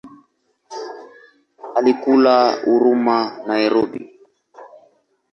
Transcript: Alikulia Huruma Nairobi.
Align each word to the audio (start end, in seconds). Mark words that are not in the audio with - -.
Alikulia 1.77 2.37
Huruma 2.65 3.17
Nairobi. 3.47 4.01